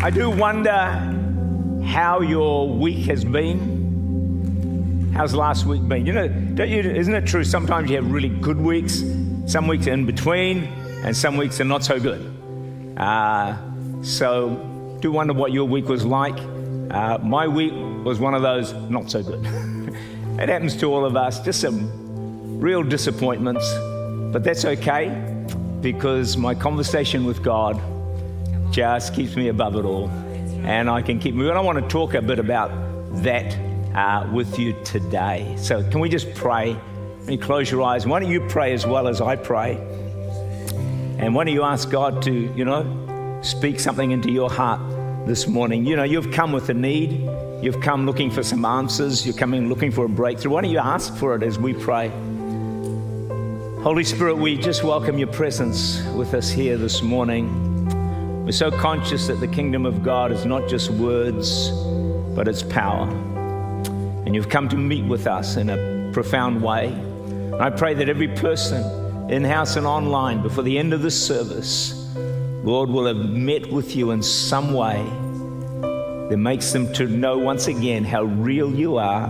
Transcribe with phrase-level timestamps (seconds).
[0.00, 0.86] I do wonder
[1.84, 5.10] how your week has been.
[5.12, 6.06] How's last week been?
[6.06, 7.42] You know, don't you, isn't it true?
[7.42, 9.02] Sometimes you have really good weeks,
[9.46, 10.66] some weeks are in between,
[11.02, 12.20] and some weeks are not so good.
[12.96, 13.56] Uh,
[14.02, 16.38] so, do wonder what your week was like.
[16.92, 17.72] Uh, my week
[18.04, 19.44] was one of those not so good.
[20.38, 23.68] it happens to all of us, just some real disappointments,
[24.32, 25.08] but that's okay
[25.80, 27.82] because my conversation with God
[28.70, 30.08] just keeps me above it all.
[30.64, 31.56] And I can keep moving.
[31.56, 32.70] I want to talk a bit about
[33.22, 33.56] that
[33.94, 35.54] uh, with you today.
[35.58, 36.76] So, can we just pray?
[37.28, 39.74] You close your eyes, why don't you pray as well as I pray?
[41.18, 44.80] And why don't you ask God to, you know, speak something into your heart
[45.26, 45.84] this morning?
[45.84, 47.28] You know, you've come with a need,
[47.60, 50.52] you've come looking for some answers, you're coming looking for a breakthrough.
[50.52, 52.08] Why don't you ask for it as we pray?
[53.82, 57.67] Holy Spirit, we just welcome your presence with us here this morning.
[58.48, 61.68] We're so conscious that the kingdom of God is not just words,
[62.34, 63.06] but it's power.
[64.24, 66.86] And you've come to meet with us in a profound way.
[66.86, 71.26] And I pray that every person in house and online before the end of this
[71.26, 71.92] service,
[72.64, 75.04] Lord, will have met with you in some way
[76.30, 79.28] that makes them to know once again how real you are,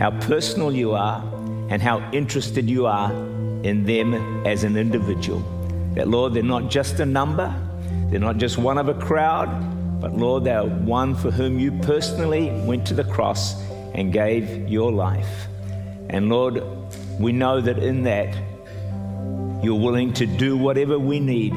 [0.00, 1.22] how personal you are,
[1.70, 3.12] and how interested you are
[3.62, 5.38] in them as an individual.
[5.94, 7.54] That, Lord, they're not just a number,
[8.12, 9.48] they're not just one of a crowd,
[9.98, 13.58] but Lord, they are one for whom you personally went to the cross
[13.94, 15.46] and gave your life.
[16.10, 16.62] And Lord,
[17.18, 18.36] we know that in that
[19.64, 21.54] you're willing to do whatever we need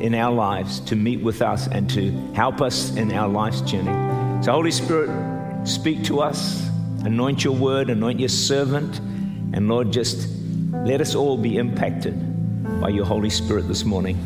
[0.00, 3.92] in our lives to meet with us and to help us in our life's journey.
[4.42, 5.10] So, Holy Spirit,
[5.66, 6.66] speak to us,
[7.04, 9.00] anoint your word, anoint your servant,
[9.52, 10.30] and Lord, just
[10.72, 12.14] let us all be impacted
[12.80, 14.16] by your Holy Spirit this morning,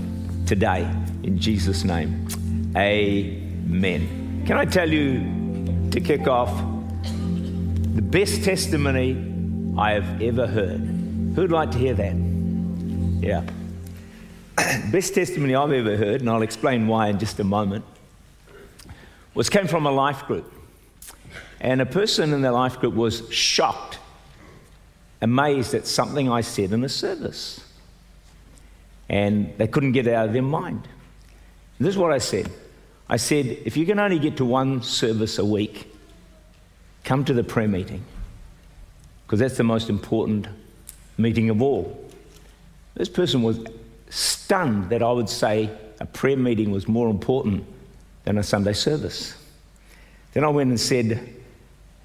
[0.46, 0.88] today.
[1.24, 2.28] In Jesus' name,
[2.76, 4.44] amen.
[4.46, 6.54] Can I tell you to kick off
[7.02, 9.16] the best testimony
[9.78, 10.82] I have ever heard?
[11.34, 12.14] Who'd like to hear that?
[13.22, 13.42] Yeah.
[14.92, 17.86] best testimony I've ever heard, and I'll explain why in just a moment,
[19.32, 20.52] was came from a life group.
[21.58, 23.98] And a person in the life group was shocked,
[25.22, 27.64] amazed at something I said in a service.
[29.08, 30.86] And they couldn't get it out of their mind.
[31.78, 32.50] This is what I said.
[33.08, 35.92] I said, if you can only get to one service a week,
[37.04, 38.02] come to the prayer meeting,
[39.26, 40.46] because that's the most important
[41.18, 42.10] meeting of all.
[42.94, 43.60] This person was
[44.08, 45.70] stunned that I would say
[46.00, 47.64] a prayer meeting was more important
[48.24, 49.34] than a Sunday service.
[50.32, 51.34] Then I went and said,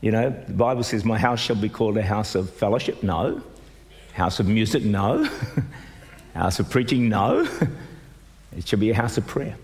[0.01, 3.03] you know, the Bible says, My house shall be called a house of fellowship.
[3.03, 3.41] No.
[4.13, 4.84] House of music.
[4.84, 5.30] No.
[6.34, 7.09] house of preaching.
[7.09, 7.47] No.
[8.59, 9.56] It should be a house of prayer.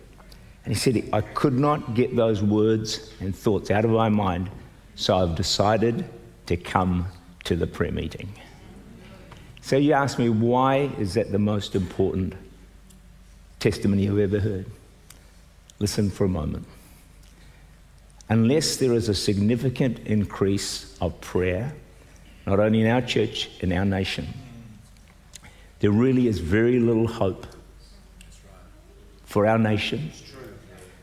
[0.63, 4.49] And he said, I could not get those words and thoughts out of my mind,
[4.95, 6.05] so I've decided
[6.45, 7.05] to come
[7.43, 8.29] to the prayer meeting.
[9.59, 12.35] So you ask me, why is that the most important
[13.59, 14.65] testimony you've ever heard?
[15.79, 16.65] Listen for a moment.
[18.29, 21.73] Unless there is a significant increase of prayer,
[22.47, 24.25] not only in our church, in our nation,
[25.81, 27.45] there really is very little hope
[29.35, 30.13] for our nation.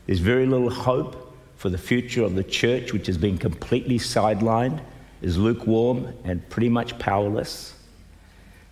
[0.07, 4.81] There's very little hope for the future of the church, which has been completely sidelined,
[5.21, 7.75] is lukewarm and pretty much powerless.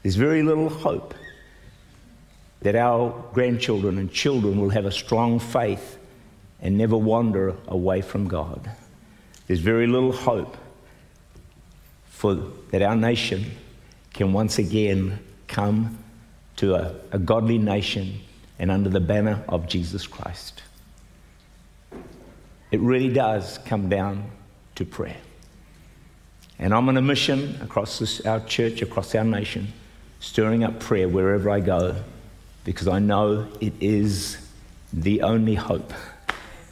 [0.02, 1.14] There's very little hope
[2.62, 6.00] that our grandchildren and children will have a strong faith
[6.60, 8.68] and never wander away from God.
[9.46, 10.58] There's very little hope
[12.06, 12.34] for
[12.72, 13.46] that our nation
[14.12, 16.00] can once again come
[16.56, 18.22] to a, a godly nation
[18.62, 20.62] and under the banner of Jesus Christ.
[22.70, 24.30] It really does come down
[24.76, 25.18] to prayer.
[26.60, 29.74] And I'm on a mission across this, our church, across our nation,
[30.20, 31.96] stirring up prayer wherever I go,
[32.64, 34.38] because I know it is
[34.94, 35.92] the only hope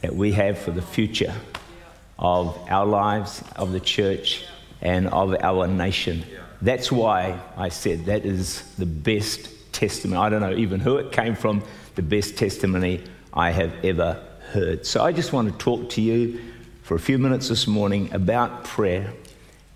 [0.00, 1.34] that we have for the future
[2.20, 4.44] of our lives, of the church,
[4.80, 6.24] and of our nation.
[6.62, 9.48] That's why I said that is the best
[9.80, 10.20] testimony.
[10.20, 11.62] I don't know even who it came from,
[11.94, 14.84] the best testimony I have ever heard.
[14.84, 16.38] So I just want to talk to you
[16.82, 19.10] for a few minutes this morning about prayer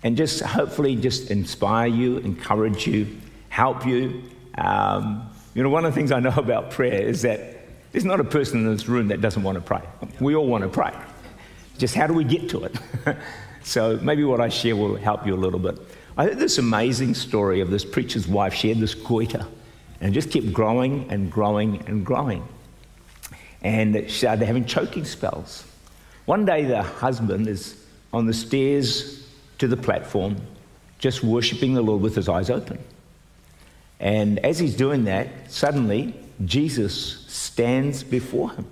[0.03, 3.17] and just hopefully just inspire you, encourage you,
[3.49, 4.21] help you.
[4.59, 7.39] Um, you know, one of the things I know about prayer is that
[7.91, 9.81] there's not a person in this room that doesn't want to pray.
[10.19, 10.93] We all want to pray.
[11.79, 12.77] Just how do we get to it?
[13.63, 15.79] so maybe what I share will help you a little bit.
[16.15, 18.53] I heard this amazing story of this preacher's wife.
[18.53, 19.47] She had this goiter
[20.01, 22.43] and just kept growing and growing and growing.
[23.61, 25.65] and she started having choking spells.
[26.25, 27.83] One day, the husband is
[28.13, 29.27] on the stairs
[29.57, 30.37] to the platform,
[30.99, 32.77] just worshiping the Lord with his eyes open.
[33.99, 36.13] And as he's doing that, suddenly
[36.43, 38.67] Jesus stands before him,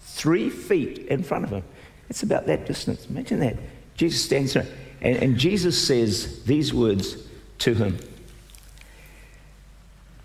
[0.00, 1.62] three feet in front of him.
[2.08, 3.06] It's about that distance.
[3.06, 3.56] Imagine that.
[3.94, 4.66] Jesus stands there,
[5.00, 7.16] and, and Jesus says these words
[7.58, 7.98] to him.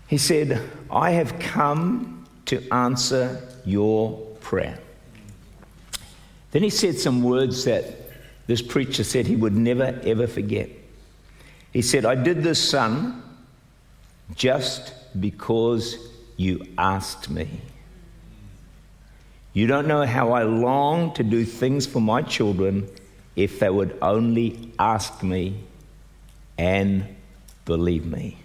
[0.06, 4.78] He said, I have come to answer your prayer.
[6.52, 7.84] Then he said some words that
[8.46, 10.70] this preacher said he would never ever forget.
[11.72, 13.22] He said, I did this, son,
[14.34, 15.98] just because
[16.36, 17.60] you asked me.
[19.52, 22.88] You don't know how I long to do things for my children
[23.34, 25.64] if they would only ask me
[26.58, 27.06] and
[27.64, 28.38] believe me.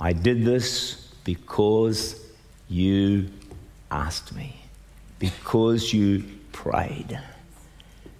[0.00, 2.20] I did this because
[2.68, 3.30] you
[3.90, 4.56] asked me,
[5.18, 7.18] because you prayed.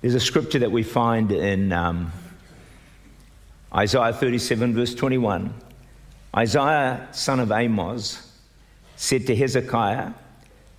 [0.01, 2.13] There's a scripture that we find in um,
[3.75, 5.53] Isaiah 37, verse 21.
[6.37, 8.31] Isaiah, son of Amos,
[8.97, 10.13] said to Hezekiah,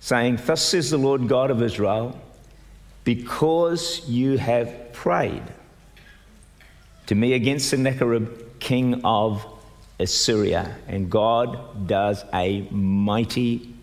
[0.00, 2.20] saying, Thus says the Lord God of Israel,
[3.04, 5.42] because you have prayed
[7.06, 9.46] to me against Sennacherib, king of
[9.98, 13.74] Assyria, and God does a mighty,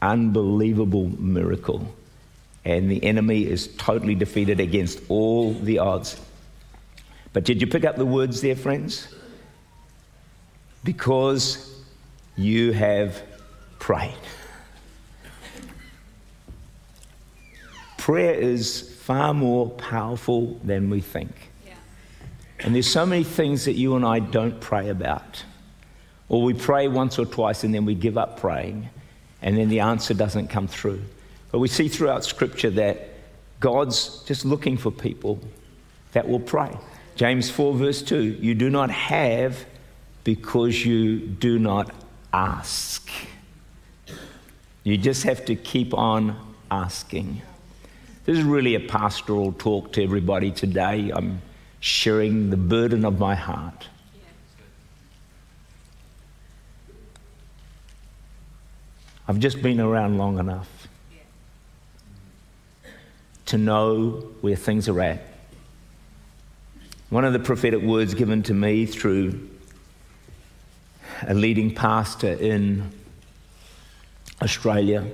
[0.00, 1.94] unbelievable miracle.
[2.64, 6.20] And the enemy is totally defeated against all the odds.
[7.32, 9.08] But did you pick up the words there, friends?
[10.84, 11.80] because
[12.36, 13.22] you have
[13.78, 14.14] prayed.
[17.98, 21.30] Prayer is far more powerful than we think.
[21.64, 21.74] Yeah.
[22.60, 25.44] And there's so many things that you and I don't pray about.
[26.32, 28.88] Or we pray once or twice and then we give up praying,
[29.42, 31.02] and then the answer doesn't come through.
[31.50, 33.10] But we see throughout Scripture that
[33.60, 35.38] God's just looking for people
[36.12, 36.74] that will pray.
[37.16, 39.66] James 4, verse 2 You do not have
[40.24, 41.94] because you do not
[42.32, 43.10] ask.
[44.84, 46.34] You just have to keep on
[46.70, 47.42] asking.
[48.24, 51.10] This is really a pastoral talk to everybody today.
[51.14, 51.42] I'm
[51.80, 53.88] sharing the burden of my heart.
[59.28, 60.88] I've just been around long enough
[63.46, 64.10] to know
[64.40, 65.22] where things are at.
[67.10, 69.48] One of the prophetic words given to me through
[71.26, 72.90] a leading pastor in
[74.40, 75.06] Australia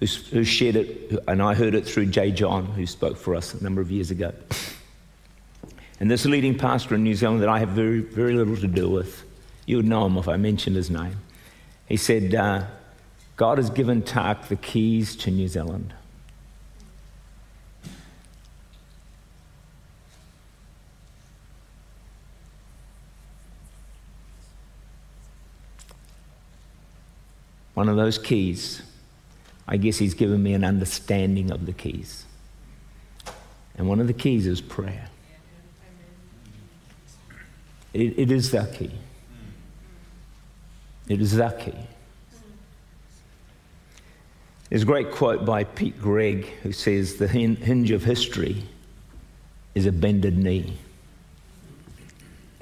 [0.00, 3.62] who, who shared it, and I heard it through J.John, who spoke for us a
[3.62, 4.32] number of years ago.
[6.00, 8.88] And this leading pastor in New Zealand that I have very, very little to do
[8.88, 9.24] with,
[9.66, 11.16] you would know him if I mentioned his name.
[11.88, 12.64] He said, uh,
[13.36, 15.94] God has given Tark the keys to New Zealand.
[27.78, 28.82] one of those keys,
[29.68, 32.24] I guess he's given me an understanding of the keys.
[33.76, 35.08] And one of the keys is prayer.
[37.94, 38.90] It, it is the key.
[41.08, 41.86] It is the.
[44.68, 48.62] There's a great quote by Pete Greig who says, The hinge of history
[49.74, 50.76] is a bended knee.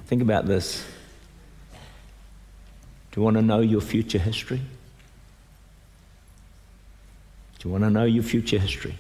[0.07, 0.85] Think about this.
[3.11, 4.61] Do you want to know your future history?
[7.59, 8.95] Do you want to know your future history?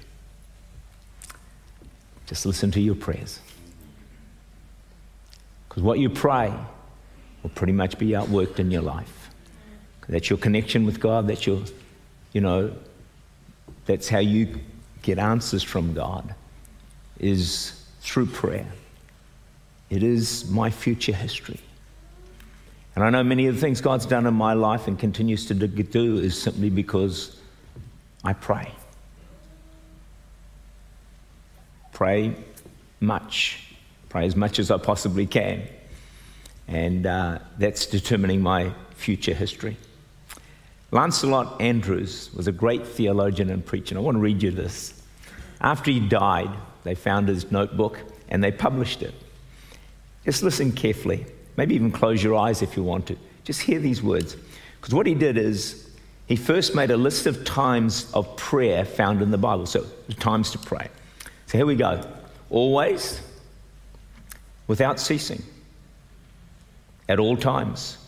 [2.26, 3.38] Just listen to your prayers.
[5.68, 6.52] Because what you pray
[7.42, 9.15] will pretty much be outworked in your life.
[10.08, 11.28] That's your connection with God.
[11.28, 11.62] That's your,
[12.32, 12.72] you know,
[13.86, 14.60] that's how you
[15.02, 16.34] get answers from God,
[17.18, 18.66] is through prayer.
[19.90, 21.60] It is my future history.
[22.94, 25.54] And I know many of the things God's done in my life and continues to
[25.54, 27.38] do is simply because
[28.24, 28.72] I pray.
[31.92, 32.34] Pray
[33.00, 33.62] much.
[34.08, 35.62] Pray as much as I possibly can.
[36.68, 39.76] And uh, that's determining my future history.
[40.90, 43.94] Lancelot Andrewes was a great theologian and preacher.
[43.94, 45.02] And I want to read you this.
[45.60, 46.50] After he died,
[46.84, 49.14] they found his notebook and they published it.
[50.24, 51.26] Just listen carefully.
[51.56, 53.16] Maybe even close your eyes if you want to.
[53.44, 54.36] Just hear these words.
[54.80, 55.90] Because what he did is
[56.26, 59.66] he first made a list of times of prayer found in the Bible.
[59.66, 59.86] So,
[60.18, 60.88] times to pray.
[61.46, 62.04] So, here we go.
[62.50, 63.20] Always,
[64.66, 65.42] without ceasing,
[67.08, 67.98] at all times,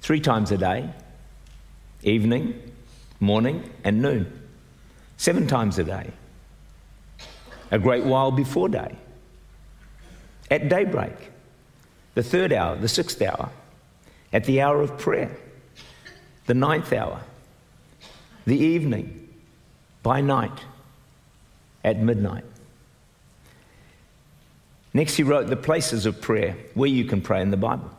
[0.00, 0.90] three times a day,
[2.02, 2.60] evening,
[3.20, 4.40] morning and noon,
[5.16, 6.10] seven times a day,
[7.70, 8.96] a great while before day,
[10.50, 11.14] at daybreak,
[12.14, 13.50] the third hour, the sixth hour,
[14.32, 15.30] at the hour of prayer,
[16.46, 17.22] the ninth hour,
[18.46, 19.28] the evening,
[20.02, 20.64] by night,
[21.84, 22.44] at midnight.
[24.94, 27.90] Next, he wrote the places of prayer where you can pray in the Bible.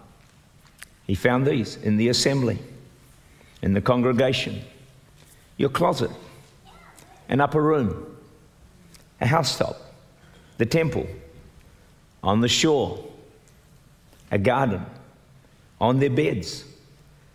[1.07, 2.59] He found these in the assembly,
[3.63, 4.61] in the congregation,
[5.55, 6.11] your closet,
[7.29, 8.13] an upper room,
[9.21, 9.77] a housetop,
[10.57, 11.07] the temple,
[12.21, 13.01] on the shore,
[14.31, 14.85] a garden,
[15.79, 16.65] on their beds,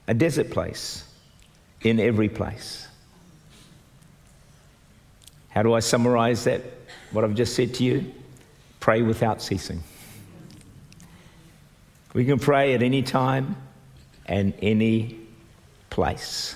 [0.06, 1.02] a desert place,
[1.80, 2.86] in every place.
[5.48, 6.60] How do I summarize that?
[7.10, 8.12] What I've just said to you?
[8.80, 9.82] Pray without ceasing.
[12.12, 13.56] We can pray at any time
[14.26, 15.27] and any
[15.98, 16.54] place.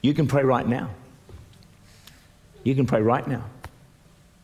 [0.00, 0.90] You can pray right now.
[2.62, 3.42] You can pray right now.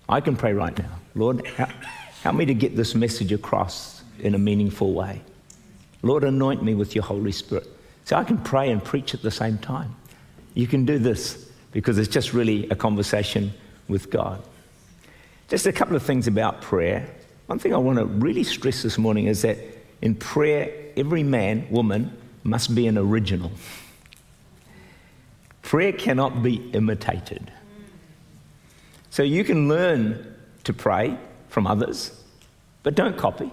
[0.08, 0.90] I can pray right now.
[1.14, 5.22] Lord, help me to get this message across in a meaningful way.
[6.02, 7.68] Lord, anoint me with your Holy Spirit.
[8.04, 9.94] So I can pray and preach at the same time.
[10.54, 13.52] You can do this because it's just really a conversation
[13.86, 14.42] with God.
[15.46, 17.08] Just a couple of things about prayer.
[17.46, 19.56] One thing I want to really stress this morning is that
[20.02, 22.10] in prayer, every man, woman
[22.46, 23.52] must be an original.
[25.62, 27.50] Prayer cannot be imitated.
[29.10, 30.34] So you can learn
[30.64, 32.22] to pray from others,
[32.82, 33.50] but don't copy.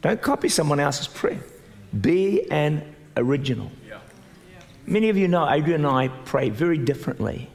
[0.00, 1.40] Don't copy someone else's prayer.
[2.00, 3.70] Be an original.
[4.86, 7.50] Many of you know Adrian and I pray very differently,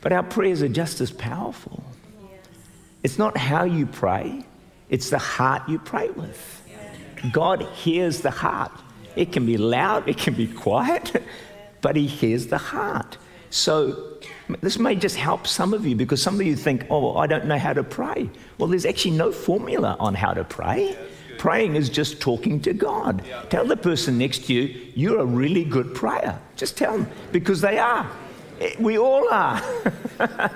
[0.00, 1.84] but our prayers are just as powerful.
[3.02, 4.44] It's not how you pray,
[4.88, 6.62] it's the heart you pray with.
[7.32, 8.72] God hears the heart.
[9.16, 11.22] It can be loud, it can be quiet,
[11.80, 13.18] but He hears the heart.
[13.50, 14.18] So,
[14.60, 17.46] this may just help some of you because some of you think, oh, I don't
[17.46, 18.30] know how to pray.
[18.58, 20.96] Well, there's actually no formula on how to pray.
[21.38, 23.22] Praying is just talking to God.
[23.48, 26.38] Tell the person next to you, you're a really good prayer.
[26.56, 28.10] Just tell them, because they are.
[28.60, 29.62] Eh, we all are.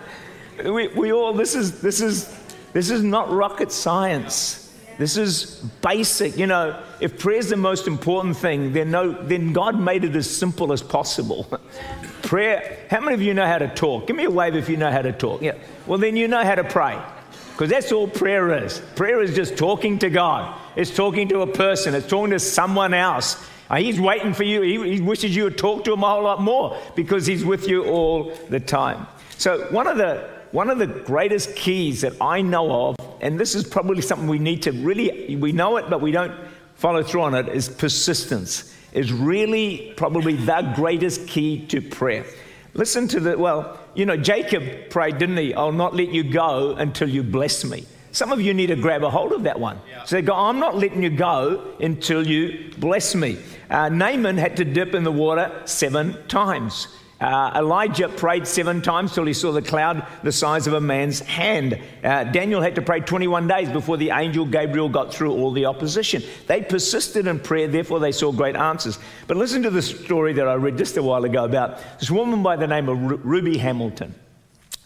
[0.64, 2.37] we, we all, this is, this, is,
[2.73, 4.62] this is not rocket science.
[5.02, 6.37] This is basic.
[6.37, 10.14] You know, if prayer is the most important thing, then, no, then God made it
[10.14, 11.49] as simple as possible.
[12.23, 14.06] prayer, how many of you know how to talk?
[14.06, 15.42] Give me a wave if you know how to talk.
[15.42, 15.54] Yeah.
[15.88, 17.02] Well, then you know how to pray.
[17.50, 18.80] Because that's all prayer is.
[18.94, 22.94] Prayer is just talking to God, it's talking to a person, it's talking to someone
[22.94, 23.44] else.
[23.68, 24.62] Uh, he's waiting for you.
[24.62, 27.66] He, he wishes you would talk to him a whole lot more because he's with
[27.66, 29.09] you all the time.
[29.37, 33.54] So, one of the one of the greatest keys that I know of, and this
[33.54, 36.34] is probably something we need to really, we know it, but we don't
[36.74, 42.26] follow through on it, is persistence, is really probably the greatest key to prayer.
[42.74, 45.54] Listen to the, well, you know, Jacob prayed, didn't he?
[45.54, 47.86] I'll not let you go until you bless me.
[48.10, 49.78] Some of you need to grab a hold of that one.
[49.88, 50.04] Yeah.
[50.04, 53.38] Say, God, I'm not letting you go until you bless me.
[53.70, 56.88] Uh, Naaman had to dip in the water seven times.
[57.22, 61.20] Uh, Elijah prayed seven times till he saw the cloud the size of a man's
[61.20, 61.80] hand.
[62.02, 65.66] Uh, Daniel had to pray 21 days before the angel Gabriel got through all the
[65.66, 66.20] opposition.
[66.48, 68.98] They persisted in prayer, therefore, they saw great answers.
[69.28, 72.42] But listen to the story that I read just a while ago about this woman
[72.42, 74.16] by the name of Ruby Hamilton.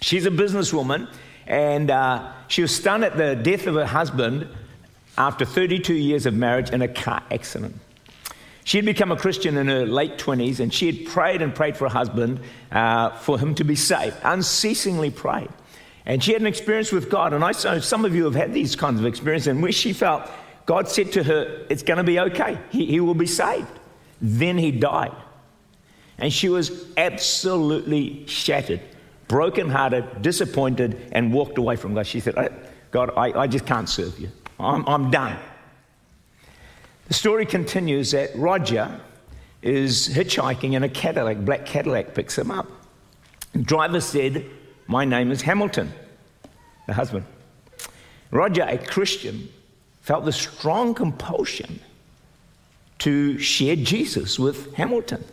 [0.03, 1.09] She's a businesswoman,
[1.47, 4.47] and uh, she was stunned at the death of her husband
[5.17, 7.77] after 32 years of marriage in a car accident.
[8.67, 11.77] She had become a Christian in her late 20s and she had prayed and prayed
[11.77, 12.41] for her husband
[12.73, 15.51] uh, for him to be saved, unceasingly prayed.
[16.05, 17.33] And she had an experience with God.
[17.33, 19.93] And I know some of you have had these kinds of experiences in which she
[19.93, 20.29] felt
[20.67, 22.59] God said to her, It's going to be okay.
[22.71, 23.71] He, he will be saved.
[24.21, 25.15] Then he died.
[26.19, 28.81] And she was absolutely shattered,
[29.29, 32.09] brokenhearted, disappointed, and walked away from God.
[32.09, 32.35] She said,
[32.91, 34.29] God, I, I just can't serve you.
[34.59, 35.39] I'm, I'm done.
[37.09, 39.01] The story continues that Roger
[39.63, 42.67] is hitchhiking in a Cadillac, black Cadillac picks him up.
[43.53, 44.45] The driver said,
[44.87, 45.93] My name is Hamilton,
[46.87, 47.25] the husband.
[48.31, 49.49] Roger, a Christian,
[50.03, 51.81] felt the strong compulsion
[52.99, 55.25] to share Jesus with Hamilton.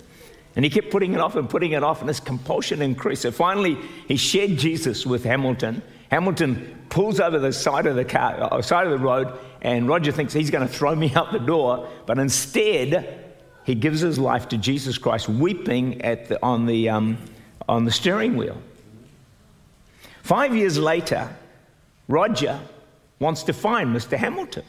[0.55, 3.23] And he kept putting it off and putting it off, and his compulsion increased.
[3.23, 3.77] So finally,
[4.07, 5.81] he shared Jesus with Hamilton.
[6.11, 10.11] Hamilton pulls over the side of the car, uh, side of the road, and Roger
[10.11, 13.31] thinks he's going to throw me out the door, but instead,
[13.63, 17.17] he gives his life to Jesus Christ, weeping at the, on, the, um,
[17.67, 18.61] on the steering wheel.
[20.21, 21.33] Five years later,
[22.07, 22.59] Roger
[23.19, 24.17] wants to find Mr.
[24.17, 24.63] Hamilton.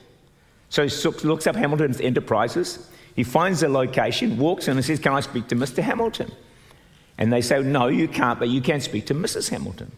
[0.69, 2.89] So he looks up Hamilton's enterprises.
[3.15, 5.83] He finds the location, walks in, and says, Can I speak to Mr.
[5.83, 6.33] Hamilton?
[7.19, 9.51] And they say, No, you can't, but you can speak to Mrs.
[9.51, 9.93] Hamilton.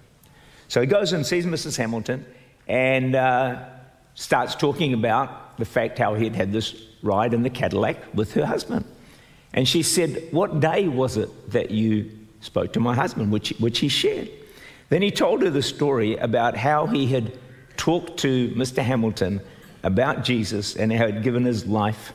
[0.69, 1.77] So he goes and sees Mrs.
[1.77, 2.27] Hamilton
[2.69, 3.65] and uh,
[4.17, 8.45] starts talking about the fact how he'd had this ride in the Cadillac with her
[8.45, 8.85] husband.
[9.53, 13.79] And she said, What day was it that you spoke to my husband, which, which
[13.79, 14.29] he shared?
[14.89, 17.33] Then he told her the story about how he had
[17.77, 18.83] talked to Mr.
[18.83, 19.41] Hamilton
[19.83, 22.13] about Jesus and how he'd given his life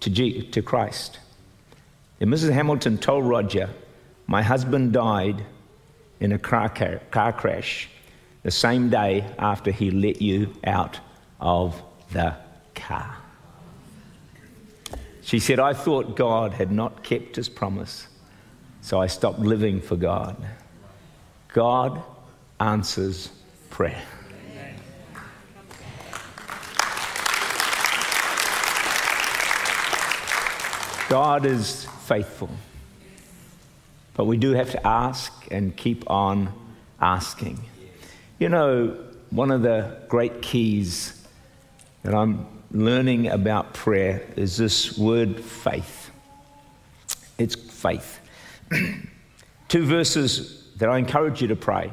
[0.00, 1.18] to, G- to Christ.
[2.20, 2.52] And Mrs.
[2.52, 3.70] Hamilton told Roger,
[4.26, 5.42] My husband died
[6.20, 7.88] in a car, car, car crash
[8.42, 11.00] the same day after he let you out
[11.40, 11.82] of
[12.12, 12.34] the
[12.74, 13.16] car.
[15.22, 18.08] She said, I thought God had not kept his promise,
[18.80, 20.36] so I stopped living for God.
[21.52, 22.02] God
[22.58, 23.30] answers
[23.70, 24.02] prayer.
[31.08, 32.50] God is faithful.
[34.14, 36.52] But we do have to ask and keep on
[37.00, 37.64] asking.
[38.38, 38.96] You know,
[39.30, 41.19] one of the great keys
[42.02, 46.10] that I'm learning about prayer is this word faith.
[47.38, 48.20] It's faith.
[49.68, 51.92] Two verses that I encourage you to pray.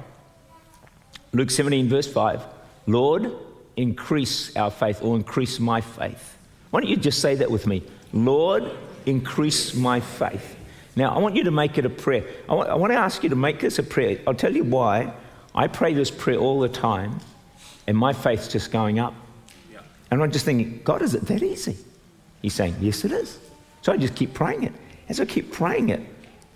[1.34, 2.44] Luke 17, verse 5
[2.88, 3.32] Lord,
[3.76, 6.38] increase our faith or increase my faith.
[6.72, 7.84] Why don't you just say that with me?
[8.14, 8.72] Lord,
[9.06, 10.56] increase my faith.
[10.96, 12.24] Now, I want you to make it a prayer.
[12.50, 14.20] I want, I want to ask you to make this a prayer.
[14.26, 15.14] I'll tell you why.
[15.54, 17.20] I pray this prayer all the time,
[17.86, 19.14] and my faith's just going up.
[20.10, 21.78] And I'm just thinking, God, is it that easy?
[22.42, 23.40] He's saying, Yes, it is.
[23.82, 24.74] So I just keep praying it.
[25.10, 26.02] As I keep praying it,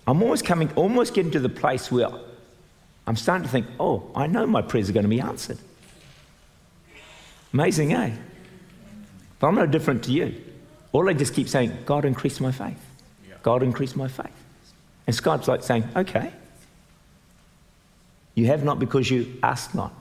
[0.06, 2.08] I'm almost coming, almost getting to the place where
[3.06, 5.58] I'm starting to think, oh, I know my prayers are going to be answered.
[7.52, 8.14] Amazing, eh?
[9.38, 10.34] But I'm no different to you.
[10.92, 12.78] All I just keep saying, God, increase my faith.
[13.42, 14.32] God, increase my faith.
[15.06, 16.32] And Skype's like saying, okay.
[18.34, 19.92] You have not because you ask not.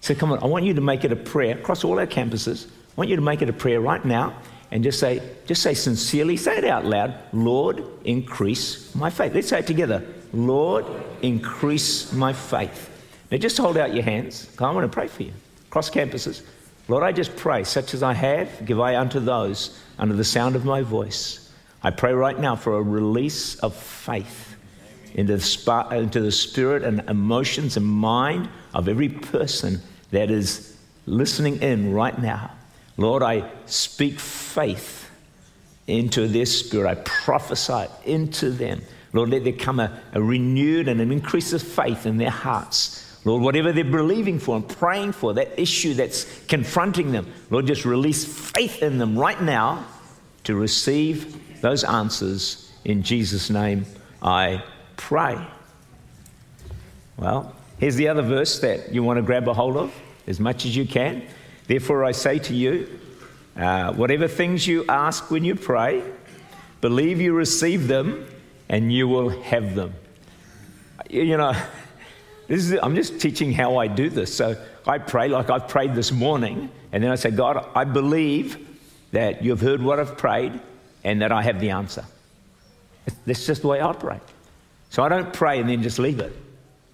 [0.00, 2.66] So come on, I want you to make it a prayer across all our campuses.
[2.66, 4.34] I want you to make it a prayer right now
[4.70, 9.34] and just say, just say sincerely, say it out loud, Lord, increase my faith.
[9.34, 10.04] Let's say it together.
[10.32, 10.86] Lord,
[11.22, 12.88] increase my faith.
[13.30, 14.48] Now just hold out your hands.
[14.58, 15.32] I want to pray for you.
[15.68, 16.42] Across campuses.
[16.88, 20.56] Lord, I just pray, such as I have, give I unto those under the sound
[20.56, 21.52] of my voice.
[21.82, 24.56] I pray right now for a release of faith
[25.14, 29.80] into the, into the spirit and emotions and mind of every person
[30.10, 32.52] that is listening in right now.
[32.96, 35.10] Lord, I speak faith
[35.86, 36.88] into their spirit.
[36.90, 38.82] I prophesy into them.
[39.12, 43.10] Lord, let there come a, a renewed and an increase of faith in their hearts
[43.24, 47.84] Lord, whatever they're believing for and praying for, that issue that's confronting them, Lord, just
[47.84, 49.84] release faith in them right now
[50.44, 52.72] to receive those answers.
[52.84, 53.84] In Jesus' name,
[54.22, 54.64] I
[54.96, 55.38] pray.
[57.18, 59.92] Well, here's the other verse that you want to grab a hold of
[60.26, 61.26] as much as you can.
[61.66, 63.00] Therefore, I say to you,
[63.56, 66.02] uh, whatever things you ask when you pray,
[66.80, 68.26] believe you receive them
[68.68, 69.94] and you will have them.
[71.08, 71.52] You know,
[72.48, 74.32] this is, I'm just teaching how I do this.
[74.34, 78.66] So I pray like I've prayed this morning, and then I say, God, I believe
[79.12, 80.60] that you've heard what I've prayed
[81.02, 82.04] and that I have the answer.
[83.26, 84.20] That's just the way I operate.
[84.90, 86.32] So I don't pray and then just leave it.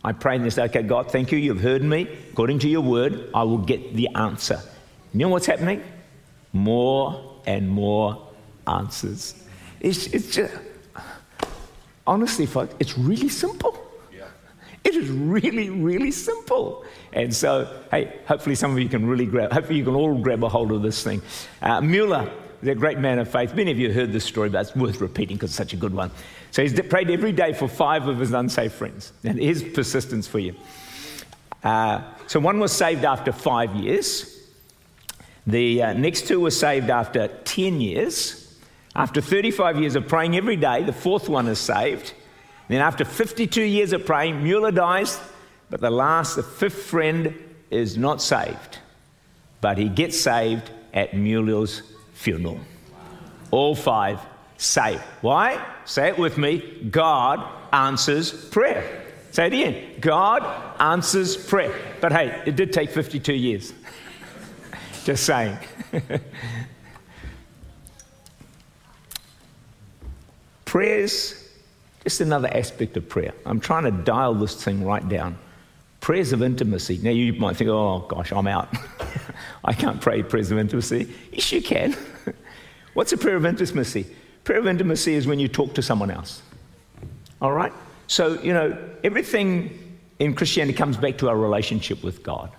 [0.06, 1.38] I pray and say, okay, God, thank you.
[1.38, 2.08] You've heard me.
[2.30, 4.60] According to your word, I will get the answer.
[5.12, 5.82] You know what's happening?
[6.52, 8.28] More and more
[8.68, 9.34] answers.
[9.80, 10.54] It's, it's just,
[12.06, 13.76] honestly, folks, it's really simple.
[14.16, 14.26] Yeah.
[14.84, 16.84] It is really, really simple.
[17.12, 20.44] And so, hey, hopefully some of you can really grab, hopefully you can all grab
[20.44, 21.20] a hold of this thing.
[21.60, 22.30] Uh, Mueller,
[22.62, 25.36] the great man of faith, many of you heard this story, but it's worth repeating
[25.36, 26.12] because it's such a good one.
[26.56, 29.12] So he's prayed every day for five of his unsafe friends.
[29.22, 30.54] And here's persistence for you.
[31.62, 34.40] Uh, so one was saved after five years.
[35.46, 38.58] The uh, next two were saved after 10 years.
[38.94, 42.14] After 35 years of praying every day, the fourth one is saved.
[42.68, 45.20] Then, after 52 years of praying, Mueller dies,
[45.68, 47.34] but the last, the fifth friend,
[47.70, 48.78] is not saved.
[49.60, 51.82] But he gets saved at Mueller's
[52.14, 52.60] funeral.
[53.50, 54.20] All five
[54.56, 55.02] saved.
[55.20, 55.64] Why?
[55.84, 56.58] Say it with me
[56.90, 57.42] God
[57.72, 59.02] answers prayer.
[59.30, 60.42] Say it again God
[60.80, 61.74] answers prayer.
[62.00, 63.72] But hey, it did take 52 years.
[65.04, 65.56] Just saying.
[70.64, 71.46] Prayers
[72.06, 73.34] just another aspect of prayer.
[73.44, 75.36] I'm trying to dial this thing right down.
[76.00, 77.00] Prayers of intimacy.
[77.02, 78.68] Now, you might think, oh gosh, I'm out.
[79.64, 81.12] I can't pray prayers of intimacy.
[81.32, 81.96] Yes, you can.
[82.94, 84.06] What's a prayer of intimacy?
[84.46, 86.40] Prayer of intimacy is when you talk to someone else.
[87.42, 87.72] All right?
[88.06, 92.52] So, you know, everything in Christianity comes back to our relationship with God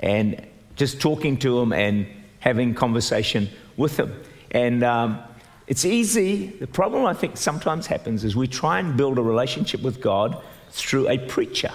[0.00, 2.06] and just talking to Him and
[2.40, 4.14] having conversation with Him.
[4.50, 5.18] And um,
[5.66, 6.48] it's easy.
[6.48, 10.36] The problem I think sometimes happens is we try and build a relationship with God
[10.72, 11.72] through a preacher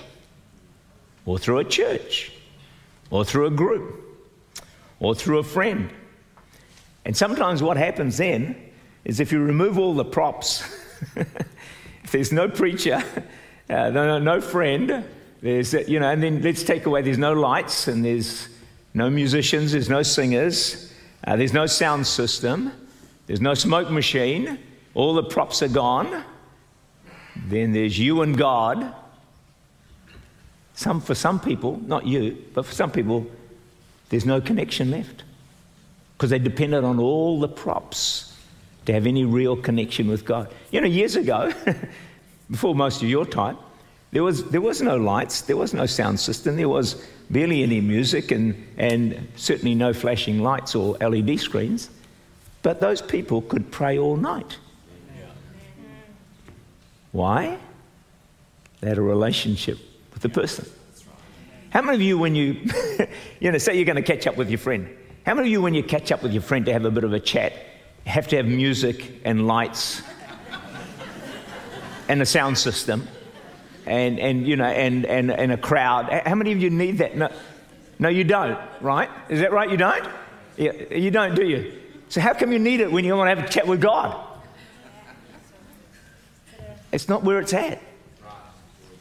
[1.25, 2.31] or through a church
[3.09, 3.99] or through a group
[4.99, 5.89] or through a friend.
[7.03, 8.68] And sometimes what happens then
[9.05, 10.63] is if you remove all the props,
[11.15, 13.01] if there's no preacher,
[13.69, 15.03] uh, no, no friend,
[15.41, 18.49] there's, you know, and then let's take away there's no lights and there's
[18.93, 20.93] no musicians, there's no singers,
[21.25, 22.71] uh, there's no sound system,
[23.27, 24.59] there's no smoke machine,
[24.93, 26.23] all the props are gone.
[27.47, 28.93] Then there's you and God.
[30.73, 33.27] Some, for some people, not you, but for some people,
[34.09, 35.23] there's no connection left
[36.17, 38.28] because they depended on all the props
[38.89, 40.51] to have any real connection with God.
[40.71, 41.53] You know, years ago,
[42.49, 43.55] before most of your time,
[44.11, 46.95] there was, there was no lights, there was no sound system, there was
[47.29, 51.91] barely any music, and, and certainly no flashing lights or LED screens.
[52.63, 54.57] But those people could pray all night.
[57.11, 57.59] Why?
[58.81, 59.77] They had a relationship
[60.13, 60.65] with the person.
[61.69, 62.59] How many of you, when you,
[63.39, 64.89] you know, say you're going to catch up with your friend,
[65.27, 67.03] how many of you, when you catch up with your friend to have a bit
[67.03, 67.53] of a chat,
[68.05, 70.01] have to have music and lights
[72.07, 73.07] and a sound system
[73.85, 76.09] and, and you know, and, and, and a crowd?
[76.25, 77.15] How many of you need that?
[77.15, 77.29] No,
[77.99, 79.09] no, you don't, right?
[79.29, 79.69] Is that right?
[79.69, 80.07] You don't?
[80.57, 81.73] Yeah, you don't, do you?
[82.09, 84.25] So how come you need it when you want to have a chat with God?
[86.91, 87.81] It's not where it's at.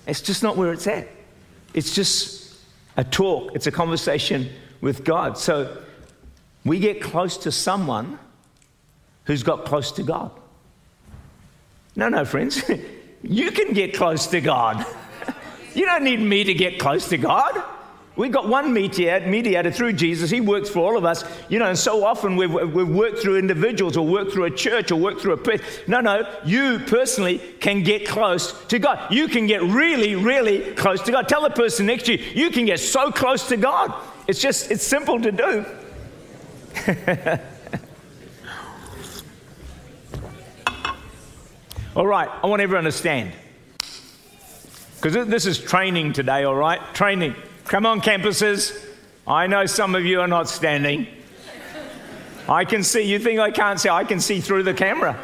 [0.06, 1.08] It's just not where it's at.
[1.74, 2.56] It's just
[2.96, 5.38] a talk, it's a conversation with God.
[5.38, 5.82] So
[6.64, 8.18] we get close to someone
[9.28, 10.30] who's got close to God.
[11.94, 12.68] No, no, friends.
[13.22, 14.84] you can get close to God.
[15.74, 17.62] you don't need me to get close to God.
[18.16, 20.30] We've got one mediator, mediator through Jesus.
[20.30, 21.24] He works for all of us.
[21.50, 24.90] You know, and so often we've, we've worked through individuals or worked through a church
[24.90, 25.66] or worked through a person.
[25.86, 29.12] No, no, you personally can get close to God.
[29.12, 31.28] You can get really, really close to God.
[31.28, 33.92] Tell the person next to you, you can get so close to God.
[34.26, 35.66] It's just, it's simple to do.
[41.98, 43.32] all right, I want everyone to stand.
[45.00, 46.80] Because this is training today, all right?
[46.94, 47.34] Training.
[47.64, 48.86] Come on, campuses.
[49.26, 51.08] I know some of you are not standing.
[52.48, 53.02] I can see.
[53.02, 53.88] You think I can't see?
[53.88, 55.18] I can see through the camera.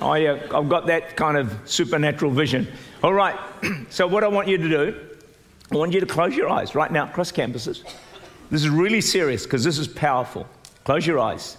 [0.00, 2.68] I, uh, I've got that kind of supernatural vision.
[3.02, 3.36] All right.
[3.90, 5.00] so, what I want you to do,
[5.72, 7.82] I want you to close your eyes right now across campuses.
[8.52, 10.46] This is really serious because this is powerful.
[10.84, 11.56] Close your eyes.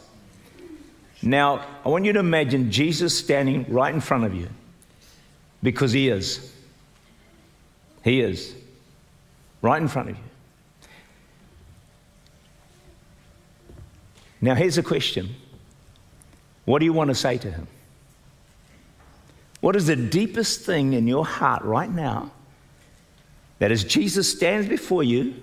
[1.22, 4.48] Now, I want you to imagine Jesus standing right in front of you
[5.62, 6.54] because he is.
[8.04, 8.56] He is
[9.62, 10.24] right in front of you.
[14.42, 15.36] Now, here's a question
[16.66, 17.68] What do you want to say to him?
[19.62, 22.32] What is the deepest thing in your heart right now
[23.60, 25.36] that as Jesus stands before you,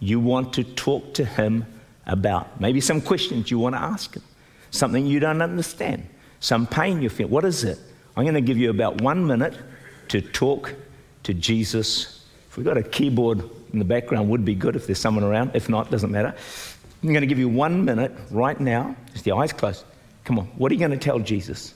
[0.00, 1.64] you want to talk to him
[2.06, 2.60] about?
[2.60, 4.22] Maybe some questions you want to ask him,
[4.70, 6.08] something you don't understand,
[6.40, 7.28] some pain you feel.
[7.28, 7.78] What is it?
[8.16, 9.56] I'm going to give you about one minute
[10.08, 10.74] to talk
[11.22, 14.98] to Jesus if we've got a keyboard in the background, would be good if there's
[14.98, 15.52] someone around.
[15.54, 16.34] If not, doesn't matter.
[17.00, 19.84] I'm going to give you one minute right now, just the eyes closed.
[20.24, 21.74] Come on, what are you going to tell Jesus?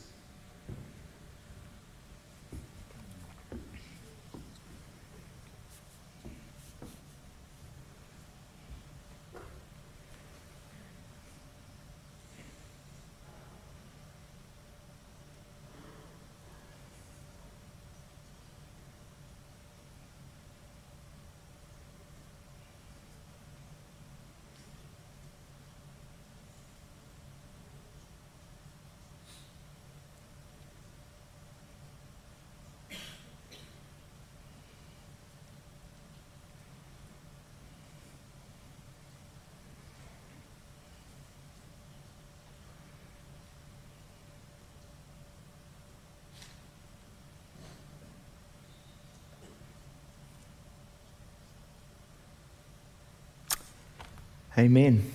[54.59, 55.11] Amen.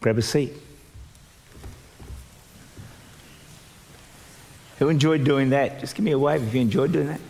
[0.00, 0.52] Grab a seat.
[4.78, 5.80] Who enjoyed doing that?
[5.80, 7.20] Just give me a wave if you enjoyed doing that.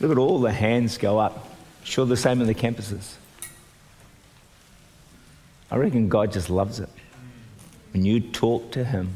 [0.00, 1.48] Look at all the hands go up.
[1.84, 3.14] Sure, the same in the campuses.
[5.70, 6.88] I reckon God just loves it.
[7.92, 9.14] When you talk to Him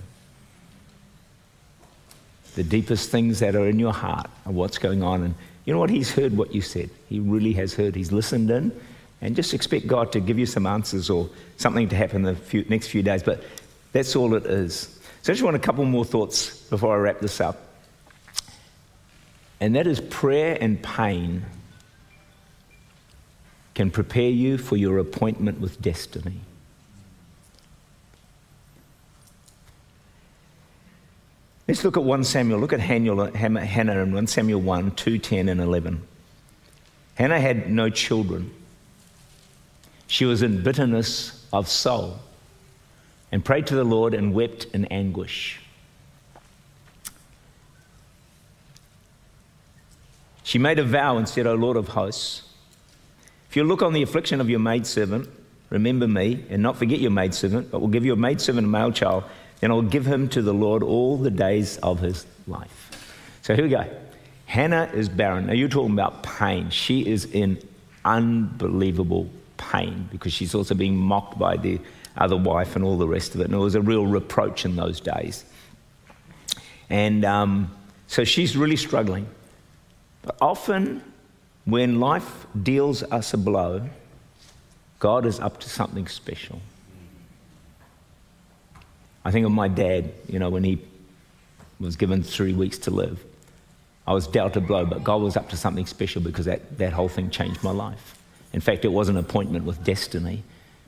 [2.56, 5.22] the deepest things that are in your heart of what's going on.
[5.22, 5.34] And
[5.66, 5.90] you know what?
[5.90, 6.90] He's heard what you said.
[7.08, 7.94] He really has heard.
[7.94, 8.72] He's listened in.
[9.20, 12.34] And just expect God to give you some answers or something to happen in the
[12.34, 13.22] few, next few days.
[13.22, 13.42] But
[13.92, 14.98] that's all it is.
[15.22, 17.58] So I just want a couple more thoughts before I wrap this up.
[19.58, 21.44] And that is prayer and pain
[23.74, 26.40] can prepare you for your appointment with destiny.
[31.66, 32.60] Let's look at 1 Samuel.
[32.60, 36.06] Look at Hannah in 1 Samuel 1, 2, 10, and 11.
[37.16, 38.54] Hannah had no children.
[40.06, 42.18] She was in bitterness of soul
[43.32, 45.60] and prayed to the Lord and wept in anguish.
[50.42, 52.42] She made a vow and said, O Lord of hosts,
[53.50, 55.28] if you look on the affliction of your maidservant,
[55.70, 59.24] remember me, and not forget your maidservant, but will give your maidservant a male child
[59.62, 63.38] and I'll give him to the Lord all the days of his life.
[63.42, 63.84] So here we go.
[64.46, 65.46] Hannah is barren.
[65.46, 66.70] Now you're talking about pain.
[66.70, 67.58] She is in
[68.04, 71.80] unbelievable pain because she's also being mocked by the
[72.16, 73.44] other wife and all the rest of it.
[73.44, 75.44] And it was a real reproach in those days.
[76.88, 77.74] And um,
[78.06, 79.26] so she's really struggling.
[80.22, 81.02] But often,
[81.64, 83.88] when life deals us a blow,
[84.98, 86.60] God is up to something special.
[89.24, 90.80] I think of my dad, you know, when he
[91.80, 93.22] was given three weeks to live.
[94.06, 96.92] I was dealt a blow, but God was up to something special because that, that
[96.92, 98.15] whole thing changed my life.
[98.52, 100.42] In fact, it was an appointment with destiny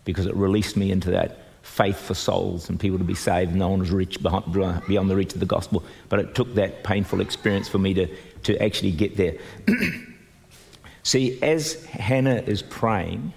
[0.05, 3.55] because it released me into that faith for souls and people to be saved.
[3.55, 7.21] No one was rich beyond the reach of the gospel, but it took that painful
[7.21, 8.07] experience for me to,
[8.45, 9.35] to actually get there.
[11.03, 13.33] See, as Hannah is praying,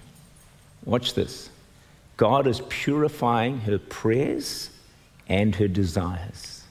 [0.84, 1.50] watch this
[2.16, 4.70] God is purifying her prayers
[5.28, 6.64] and her desires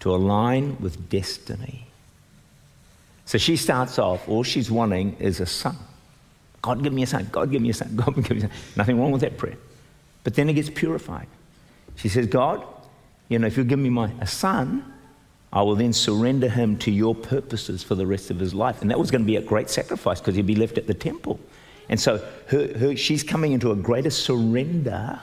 [0.00, 1.86] to align with destiny.
[3.24, 5.76] So she starts off, all she's wanting is a son.
[6.64, 7.28] God, give me a son.
[7.30, 7.90] God, give me a son.
[7.94, 8.50] God, give me a son.
[8.74, 9.58] Nothing wrong with that prayer.
[10.22, 11.26] But then it gets purified.
[11.96, 12.64] She says, God,
[13.28, 14.90] you know, if you give me my, a son,
[15.52, 18.80] I will then surrender him to your purposes for the rest of his life.
[18.80, 20.94] And that was going to be a great sacrifice because he'd be left at the
[20.94, 21.38] temple.
[21.90, 25.20] And so her, her, she's coming into a greater surrender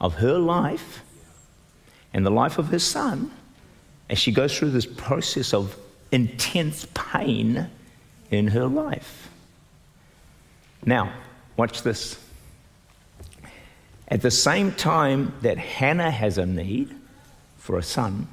[0.00, 1.02] of her life
[2.14, 3.32] and the life of her son
[4.08, 5.76] as she goes through this process of
[6.12, 7.68] intense pain
[8.30, 9.28] in her life.
[10.84, 11.12] Now,
[11.56, 12.18] watch this.
[14.08, 16.94] At the same time that Hannah has a need
[17.58, 18.28] for a son,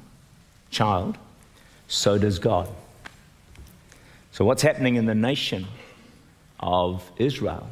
[0.70, 1.18] child,
[1.88, 2.68] so does God.
[4.32, 5.66] So, what's happening in the nation
[6.60, 7.68] of Israel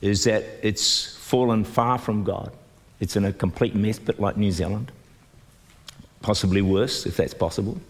[0.00, 2.52] is that it's fallen far from God.
[3.00, 4.90] It's in a complete mess, but like New Zealand.
[6.22, 7.80] Possibly worse, if that's possible.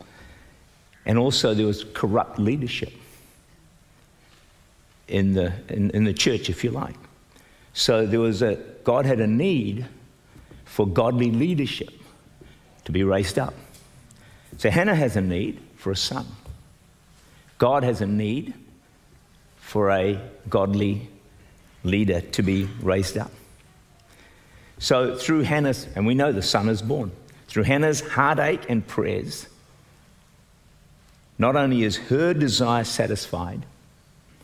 [1.06, 2.92] And also, there was corrupt leadership
[5.08, 6.96] in the, in, in the church, if you like.
[7.72, 9.86] So, there was a, God had a need
[10.64, 11.92] for godly leadership
[12.84, 13.54] to be raised up.
[14.56, 16.26] So, Hannah has a need for a son.
[17.58, 18.54] God has a need
[19.56, 21.08] for a godly
[21.84, 23.30] leader to be raised up.
[24.78, 27.10] So, through Hannah's, and we know the son is born,
[27.48, 29.48] through Hannah's heartache and prayers,
[31.38, 33.64] not only is her desire satisfied,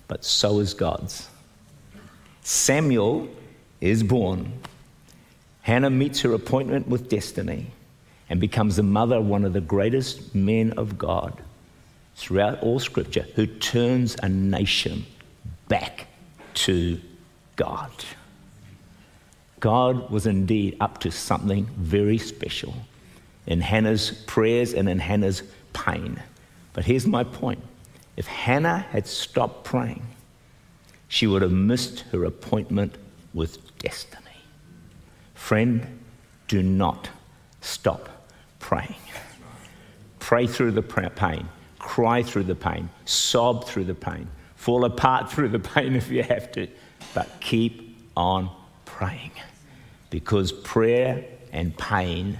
[0.08, 1.28] but so is God's.
[2.42, 3.28] Samuel
[3.80, 4.52] is born.
[5.62, 7.70] Hannah meets her appointment with destiny
[8.28, 11.42] and becomes the mother of one of the greatest men of God
[12.16, 15.06] throughout all Scripture who turns a nation
[15.68, 16.06] back
[16.54, 17.00] to
[17.56, 17.90] God.
[19.60, 22.74] God was indeed up to something very special
[23.46, 26.22] in Hannah's prayers and in Hannah's pain.
[26.74, 27.62] But here's my point
[28.16, 30.06] if Hannah had stopped praying,
[31.08, 32.96] she would have missed her appointment
[33.32, 34.20] with destiny.
[35.34, 36.00] Friend,
[36.48, 37.08] do not
[37.60, 38.08] stop
[38.58, 38.94] praying.
[40.18, 41.48] Pray through the pain,
[41.78, 46.22] cry through the pain, sob through the pain, fall apart through the pain if you
[46.22, 46.66] have to,
[47.14, 48.50] but keep on
[48.84, 49.32] praying
[50.10, 52.38] because prayer and pain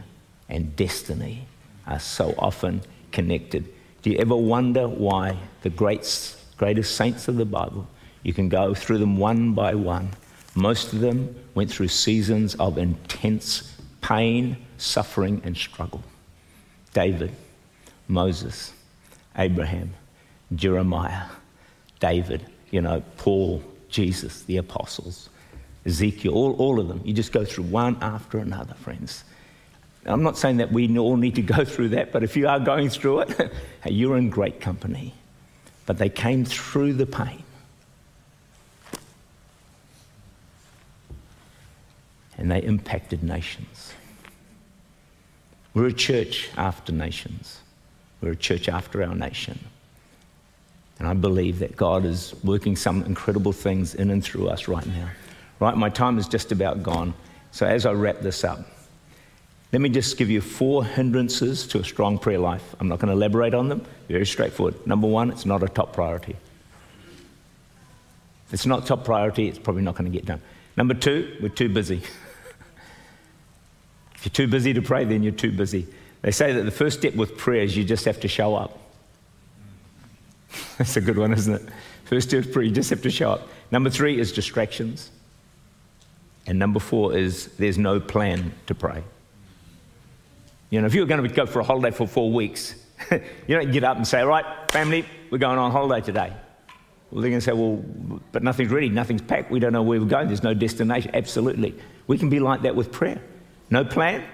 [0.49, 1.47] and destiny
[1.87, 3.69] are so often connected.
[4.05, 7.88] Do you ever wonder why the great, greatest saints of the Bible,
[8.23, 10.11] you can go through them one by one,
[10.55, 16.05] most of them went through seasons of intense pain, suffering, and struggle.
[16.93, 17.33] David,
[18.07, 18.75] Moses,
[19.38, 19.95] Abraham,
[20.55, 21.25] Jeremiah,
[21.99, 25.31] David, you know, Paul, Jesus, the apostles,
[25.87, 27.01] Ezekiel, all, all of them.
[27.07, 29.25] You just go through one after another, friends.
[30.07, 32.61] I'm not saying that we all need to go through that, but if you are
[32.61, 33.53] going through it,
[33.87, 35.14] you're in great company.
[35.87, 37.43] But they came through the pain.
[42.37, 43.95] And they impacted nations.
[45.73, 47.61] We're a church after nations.
[48.21, 49.59] We're a church after our nation.
[50.99, 54.87] And I believe that God is working some incredible things in and through us right
[54.87, 55.11] now.
[55.61, 57.14] Right, my time is just about gone.
[57.51, 58.67] So as I wrap this up,
[59.75, 62.77] let me just give you four hindrances to a strong prayer life.
[62.79, 64.87] I'm not going to elaborate on them, very straightforward.
[64.87, 66.37] Number one, it's not a top priority.
[68.53, 70.41] It's not top priority, it's probably not going to get done.
[70.77, 71.97] Number two, we're too busy.
[74.15, 75.89] if you're too busy to pray, then you're too busy.
[76.23, 78.79] They say that the first step with prayer is you just have to show up.
[80.79, 81.63] That's a good one, isn't it?
[82.05, 83.49] First step is prayer, you just have to show up.
[83.73, 85.11] Number three is distractions.
[86.47, 89.03] And number four is there's no plan to pray.
[90.75, 92.75] You know, if you were going to go for a holiday for four weeks,
[93.13, 96.33] you don't get up and say, right, family, we're going on holiday today.
[97.13, 97.77] Well, they're going to say, well,
[98.33, 101.13] but nothing's ready, nothing's packed, we don't know where we're going, there's no destination.
[101.15, 101.77] Absolutely.
[102.09, 103.23] We can be like that with prayer.
[103.71, 104.25] No plan,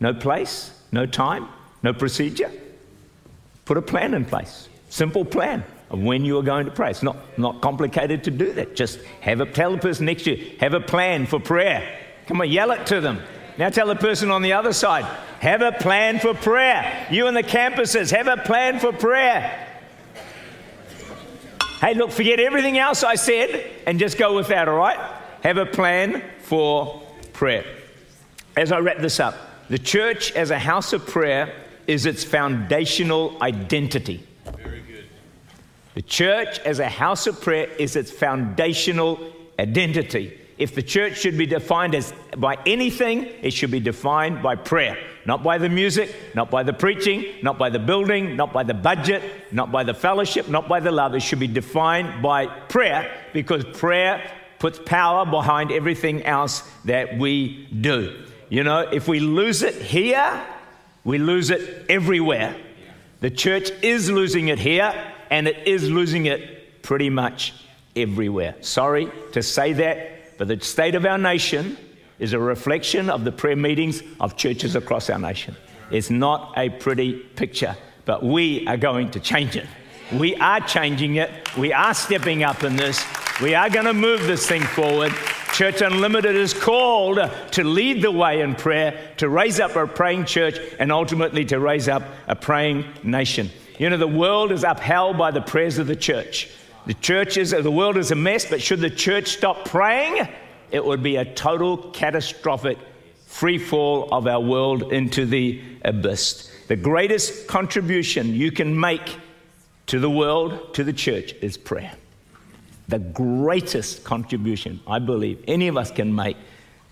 [0.00, 1.50] no place, no time,
[1.82, 2.50] no procedure.
[3.66, 4.70] Put a plan in place.
[4.88, 6.88] Simple plan of when you are going to pray.
[6.92, 8.74] It's not, not complicated to do that.
[8.74, 11.98] Just have a tell the person next to you, have a plan for prayer.
[12.26, 13.20] Come on, yell it to them.
[13.56, 15.04] Now tell the person on the other side,
[15.40, 17.06] have a plan for prayer.
[17.10, 19.68] You and the campuses, have a plan for prayer.
[21.80, 24.98] Hey, look, forget everything else I said and just go with that, all right?
[25.42, 27.64] Have a plan for prayer.
[28.56, 29.34] As I wrap this up,
[29.68, 31.54] the church as a house of prayer
[31.86, 34.26] is its foundational identity.
[34.56, 35.04] Very good.
[35.94, 40.40] The church as a house of prayer is its foundational identity.
[40.56, 44.96] If the church should be defined as by anything, it should be defined by prayer.
[45.26, 48.74] Not by the music, not by the preaching, not by the building, not by the
[48.74, 51.14] budget, not by the fellowship, not by the love.
[51.14, 57.66] It should be defined by prayer because prayer puts power behind everything else that we
[57.80, 58.24] do.
[58.48, 60.40] You know, if we lose it here,
[61.04, 62.56] we lose it everywhere.
[63.20, 64.94] The church is losing it here,
[65.30, 67.54] and it is losing it pretty much
[67.96, 68.54] everywhere.
[68.60, 71.76] Sorry to say that, but the state of our nation
[72.18, 75.56] is a reflection of the prayer meetings of churches across our nation.
[75.90, 79.66] It's not a pretty picture, but we are going to change it.
[80.12, 81.56] We are changing it.
[81.56, 83.04] We are stepping up in this.
[83.40, 85.12] We are going to move this thing forward.
[85.52, 87.18] Church Unlimited is called
[87.52, 91.58] to lead the way in prayer, to raise up a praying church, and ultimately to
[91.58, 93.50] raise up a praying nation.
[93.78, 96.48] You know, the world is upheld by the prayers of the church.
[96.86, 100.28] The church is, the world is a mess, but should the church stop praying,
[100.70, 102.78] it would be a total catastrophic
[103.26, 106.50] free fall of our world into the abyss.
[106.68, 109.18] The greatest contribution you can make
[109.86, 111.92] to the world, to the church, is prayer.
[112.88, 116.36] The greatest contribution I believe any of us can make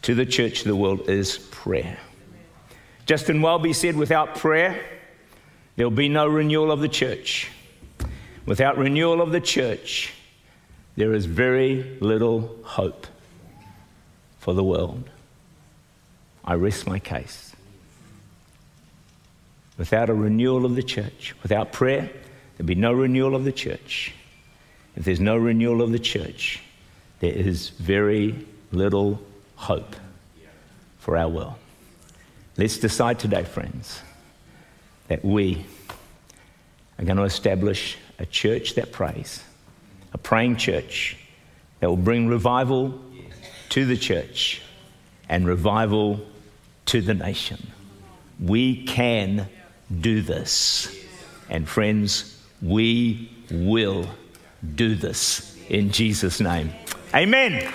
[0.02, 1.98] to the church, to the world, is prayer.
[3.04, 4.84] Justin Welby said, without prayer,
[5.76, 7.50] there'll be no renewal of the church.
[8.44, 10.12] Without renewal of the church,
[10.96, 13.06] there is very little hope
[14.40, 15.08] for the world.
[16.44, 17.54] I rest my case.
[19.78, 22.10] Without a renewal of the church, without prayer,
[22.56, 24.12] there'll be no renewal of the church.
[24.96, 26.62] If there's no renewal of the church,
[27.20, 29.22] there is very little
[29.54, 29.94] hope
[30.98, 31.54] for our world.
[32.56, 34.02] Let's decide today, friends,
[35.08, 35.64] that we
[36.98, 39.42] are going to establish a church that prays,
[40.14, 41.16] a praying church
[41.80, 42.98] that will bring revival
[43.68, 44.62] to the church
[45.28, 46.20] and revival
[46.86, 47.66] to the nation.
[48.40, 49.48] We can
[50.00, 50.96] do this.
[51.50, 54.06] And friends, we will
[54.74, 56.72] do this in Jesus' name.
[57.14, 57.72] Amen.